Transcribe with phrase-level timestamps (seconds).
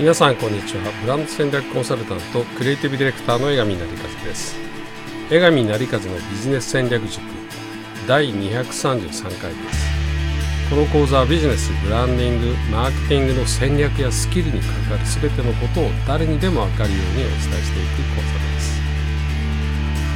[0.00, 0.90] 皆さんこんにちは。
[1.02, 4.56] ブランド戦略コンサルタントクリエイティブディレクターの江上成和です。
[5.30, 7.20] 江上成和のビジネス戦略塾
[8.08, 9.90] 第233回です。
[10.70, 18.80] この講座はビジネスブランディングマーケティングの戦略やスキルに関わる全てのことを誰にでも分かるようにお伝えしていく講座です、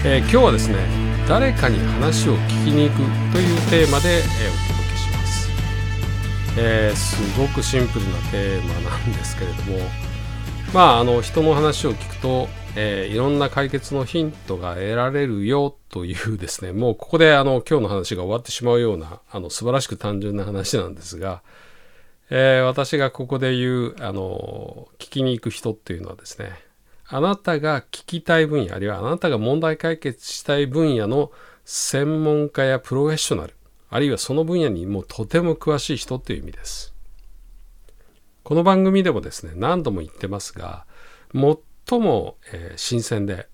[0.07, 0.77] えー、今日はですね
[1.29, 4.64] 誰かに話を聞きに行くというテーマで、えー、お
[6.57, 9.79] えー、すごくシンプルなテーマなんですけれども。
[10.75, 16.72] まああの人の話を聞くと、えー、いろんな解決のヒントが得られるよというですね。
[16.72, 21.43] もうここであの今日の話が終わってしまうようなあの素晴らしく単純な話なんですが、
[22.29, 26.50] えー、私がここで言うあの聞きに行く人っていうのはですね
[27.07, 31.30] あなたが聞きたい分野あるいはあなたが問題解決したい分野の
[31.64, 33.55] 専門家やプロフェッショナル
[33.94, 36.92] あるいはその分野にもうとても詳しい人という意味です。
[38.42, 40.84] この番組でもですね、何度も言ってますが、
[41.32, 43.48] 最も、えー、新鮮で、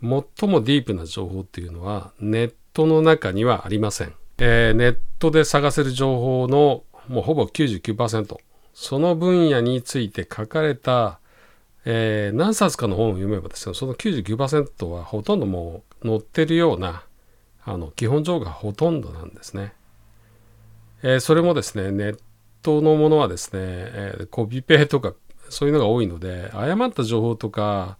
[0.00, 4.12] 最もディープな情報っていうのはネットの中にはありません。
[4.38, 8.36] えー、ネットで探せる情報のもうほぼ99%、
[8.74, 11.20] その分野について書かれた、
[11.84, 17.04] えー、何冊かの本を読めばですね、その99%はほとんどもう載ってるような
[17.64, 19.72] あの基本情報がほとんどなんですね。
[21.02, 22.18] えー、それもですね、ネッ
[22.62, 25.14] トのものはですね、えー、コピペとか
[25.48, 27.98] そういうのが多いので、誤った情報とか、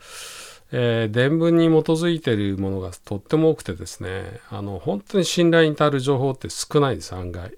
[0.73, 7.53] えー、伝聞に基づいているものがとっても多くてですね、あの、本当に信頼に足る情報って少ないです、案外。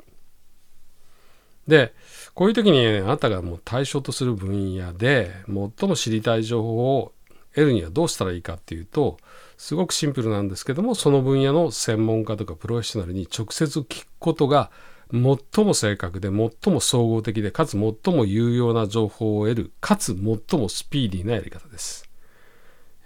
[1.68, 1.94] で、
[2.34, 7.12] こういう時に、ね、あなたがもう対象とする分野で最も知りたい情報を
[7.54, 9.18] 得るにはどうしたらいいかっていうと、
[9.64, 14.70] すごくシンプルなんですけどもその分野の専門家とかプロフェッショナルに直接聞くことが
[15.10, 22.10] 最も正確で最も総合的でかつ最も有用な情報を得るかつ最もスピーディーなやり方です。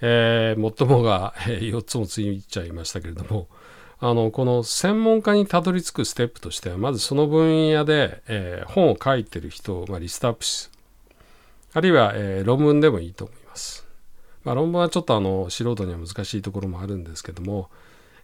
[0.01, 3.47] えー、最もが、え、4つもついちゃいましたけれども
[4.01, 10.71] あのこの専門家にたどり着くステップとしてはまずその分野で、えー、本を書いてる人を、まあ、リストアップし
[11.73, 13.88] あるいは、えー、論文でもいいと思います。
[14.49, 17.69] まあ、論文はちょっとあの素人には難しいところもあるんですけども、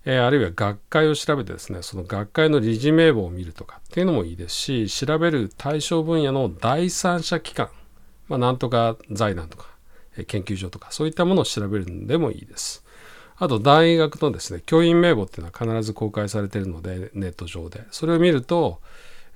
[0.07, 7.69] えー、あるいは学会を調べてですねその学会の理事名簿を見るとかっていうのもいいですし調べる対象分野の第三者機関、
[8.29, 9.67] まあ、なんとか財団とか、
[10.17, 12.83] えー、研究所とかそういったものを調べるんでもいいです。
[13.37, 18.81] あと大学のですね教員名簿っていうのは必ず公開されているのでネット上でそれを見ると、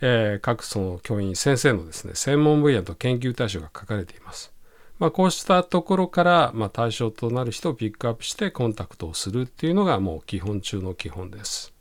[0.00, 4.56] えー、各その教員先生のですね専門分野と研究対象が書かれています。
[4.98, 11.72] まあ、こうしたところから、まあ、対象となる人をピックアップしてコンタクトをするっていうのがもう基本中の基本です。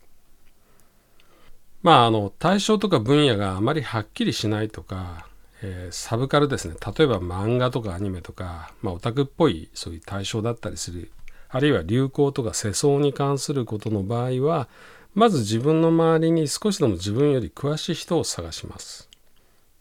[1.82, 5.26] まあ、あの対象とか分野があまりはっきりしないとか、
[5.62, 11.12] えー、サブカルですね例えば漫画とかアニメとか、まあ、オタクっぽいそういう対象だったりする
[11.48, 14.68] あるいは流行とか世相に関することの場合は
[15.14, 19.08] まず自分の周りに少しでも自分より詳しい人を探します。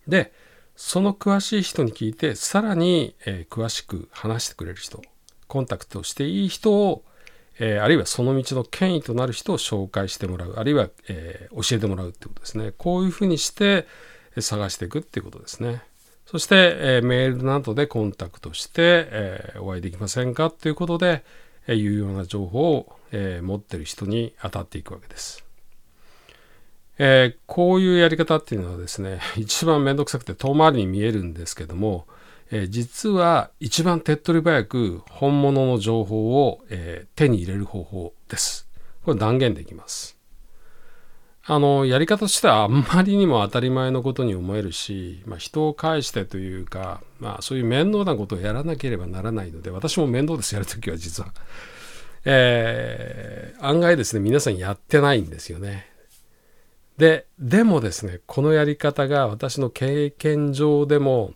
[0.08, 0.32] で
[0.78, 5.02] その詳しい人に聞いてさらに、えー、詳しく話してくれる人
[5.48, 7.04] コンタクトしていい人を、
[7.60, 12.74] えー、あるいはその道の権威となる人を紹介してもらうあるいは、えー、教えてもらうってことですね。
[12.78, 13.88] こういうふうにして
[14.40, 15.82] 探していくっていうことですね。
[16.28, 21.24] そして、えメールなどでコンタクトして、えお会いできませんかっていうことで、
[21.68, 25.47] え有用な情報を、え持ってる人に当たっていくわけです。
[27.00, 32.08] えー、こういうやり方っていうのはですね、 一番めんどくさくて遠回りに見えるんですけども、
[32.52, 38.68] えー、実は一番手っ取り早く本物の情報を、えー、手に入れる方法です。
[39.04, 40.18] これ断言できます。
[41.50, 51.32] あの、やり方としてはあんまりにも当たり前のことに思えるし、まあ、人を介してというか、まあ、そういう面倒なことをやらなければならないので、私も面倒です、やるときは実は。
[52.26, 55.97] えー、案外ですね、皆さんやってないんですよね。
[56.98, 61.34] で、でもですね、このやり方が私の経験上でも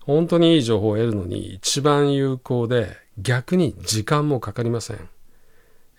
[0.00, 5.08] 本当にいい情報を得るのに一番有効で逆に時間もかかりません。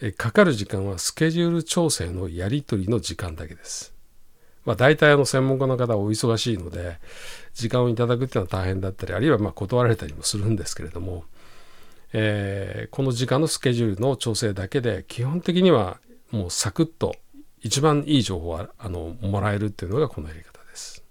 [0.02, 3.94] えかかる時間はスケジュール調整のやり取りの時間だけです。
[4.66, 7.00] まあ大体あの専門家の方はお忙しいので
[7.54, 11.24] 時間をいただくっていうのは大変だったりあるいはま断られたりもするんですけれども、
[12.14, 16.00] えー、この時間のスケジュールの調整だけで基本的には
[16.32, 17.16] もうサクッと
[17.62, 21.04] 一番いい情報はあのもらえるっていうのがこのやり方です。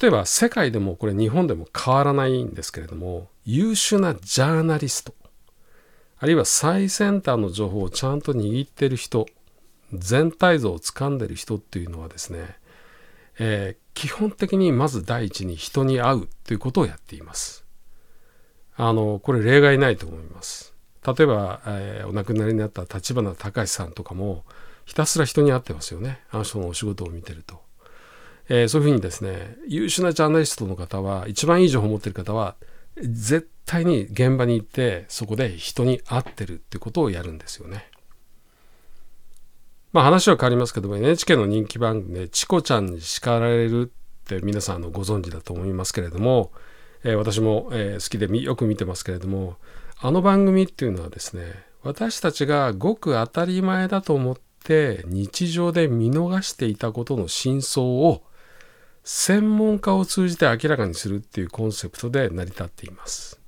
[0.00, 5.14] 例えば世界でもこれ日本でも変わらないんですけれども優秀なジャーナリスト
[6.18, 9.26] あるいは最先端の情報をちゃんと握ってる人
[9.92, 12.56] 全体像をつかんでる人っていうのはですね、
[13.38, 17.66] えー、基本的にまず第一に人に会うということをやっています。
[18.76, 20.72] あのこれ例外ないと思います。
[21.04, 24.44] 例えば、えー、お亡くなりになった立花隆さんとかも
[24.84, 27.60] ひたすら人に会ってますよねあの人のお仕事を見てると、
[28.48, 32.56] えー、そういうふうにですね優秀なジャーナリストの方は一番いい情報を持ってる方は
[32.96, 37.86] 絶対に現場に行ってそこで人に会ってるってことをやるんですよね。
[39.92, 43.92] まあ話は変わりますけども NHK の人気番組で「チコちゃんに叱られる」
[44.24, 46.52] って皆さんのご存知だと思いますけれども、
[47.04, 49.56] えー、私も、えー、好きでよく見てますけれども
[50.00, 51.44] あの番組っていうのはですね
[51.82, 58.22] 私たちがごく当たり前だと思って日常で見逃していたことの真相を
[59.04, 63.40] 専門家を通じて明らかにするっていうコンセプトで成り立っています。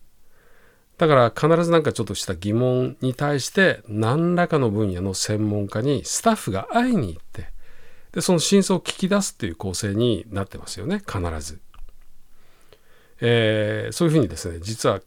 [0.98, 7.48] だから必ず何かちょっとした疑問に対して何らかの分野の専門家にスタッフが会いに行って
[8.12, 11.60] でその真相を聞き出すっていう構成になってますよね必ず、
[13.20, 15.00] えー、そういうふうにですね実は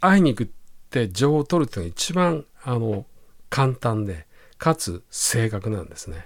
[0.00, 0.50] 会いに行くっ
[0.88, 3.04] て情報を取るっていうのが一番あの
[3.50, 4.26] 簡単で
[4.64, 6.24] かつ正確なんですね。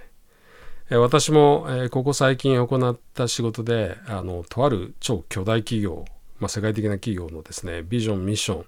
[0.91, 6.05] 私もここ最近行った仕事であのとある超巨大企業、
[6.39, 8.65] まあ、世界的な企業のですねビジョンミッション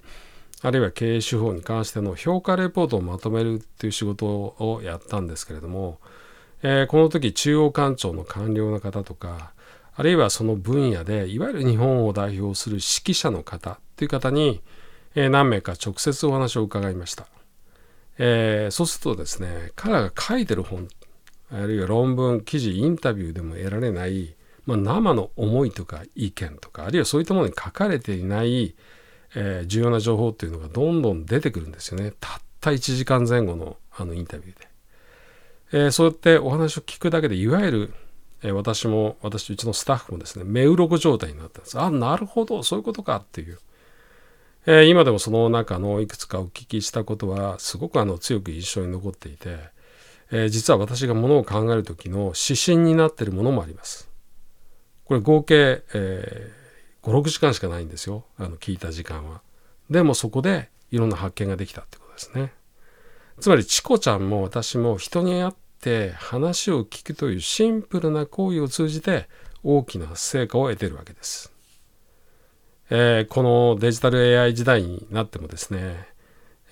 [0.62, 6.00] あるいは経営手法に関しての評価レポートをまとめるっていう仕事をやったんですけれども、
[6.63, 9.53] えー、この時中央官庁の官僚の方とか
[9.95, 14.62] あるいはその分野でいわゆる日本を代表する指揮者の方っていう方に、
[15.15, 17.25] えー、何名か直接お話を伺いました、
[18.23, 20.88] えー、そうするとですね彼らが書いてる本
[21.51, 24.35] あるいは論文記事インタビューでも得られない、
[24.65, 28.75] まあ、生の思いとか意見とかあるいはそういったものに書かれていない
[29.35, 32.13] えー、重要な情報っていうのがどんどん出てくるんですよね。
[32.19, 34.67] たった1時間前後のあのインタビューで、
[35.74, 37.94] えー、そうやってお話を聞くだけでいわゆる、
[38.44, 41.79] え、私も私うちのスタッフもですね目鱗状態になったんです。
[41.79, 43.59] あなるほどそういうことかっていう、
[44.66, 49.58] え今でもその中のいくつかお聞きしたことはすごくあの強く印象に残っていて、
[50.31, 54.10] え実は私がものを考える時の指針になっているものもあります
[55.06, 56.62] これ合計、えー
[57.04, 59.42] 56時間しかないんですよあの聞いた時間は。
[59.90, 62.54] でもそこでいろんな発見ができたってことですね。
[63.40, 69.28] つまりチコちゃんも私も人に会って話を聞くというシンプルな行為を通じて
[69.63, 71.50] 大きな成果を得てるわけです。
[72.91, 76.07] えー、このデジタル AI 時代になってもですね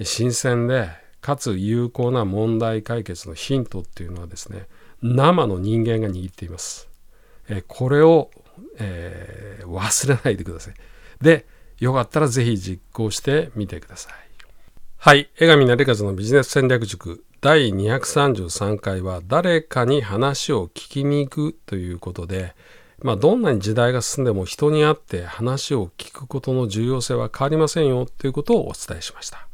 [0.04, 0.89] 新鮮で
[1.21, 4.68] かつ有効な問題解決のヒントっていうのはですね
[5.01, 6.88] 生の人間が握っています。
[7.48, 8.30] えー、これを
[8.80, 10.74] えー、忘れないでください。
[11.21, 11.45] で、
[11.80, 14.13] よかったらぜひ実行してみてください。
[14.98, 15.30] はい。
[15.39, 22.56] 江上成和のビジネス戦略塾第233回は誰かに話を聞きに行くということで、
[23.01, 29.48] まあ、どんなに時代が進んでも人に会って話を聞くことの重要性は変わりませんよということをお伝えしました。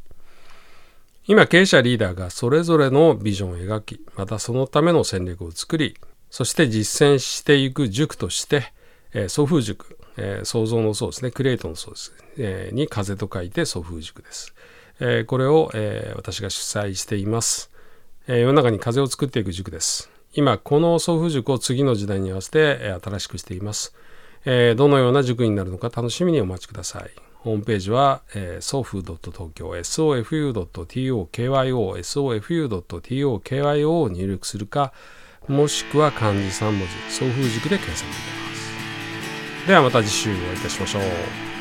[1.27, 5.97] 今、経営者リーダーがそれぞれのビジョンを描き、またそのための戦略を作り、
[6.29, 8.73] そして実践していく塾として、
[9.13, 14.53] えー、祖父塾、えー、創造の層ですね、クレートの層です、えー、に風と書いて祖父塾です。
[14.99, 17.71] えー、これを、えー、私が主催しています、
[18.27, 18.39] え。
[18.39, 20.14] 世の中に風を作っていく塾です。
[20.37, 23.95] 今、この祖父塾を次の時代に合わせて、新しくしています、
[24.43, 24.75] えー。
[24.75, 27.09] どのような塾になるのか楽しみにお待ちください。
[27.35, 31.23] ホームページは、えー、sofu.tokyo、sofu.tokyo、
[32.67, 34.91] sofu.tokyo を入力するか、
[35.47, 38.55] もしくは漢字3文字、送風塾で検索できま
[39.63, 39.67] す。
[39.67, 41.54] ではまた次週お会いいたしましょう。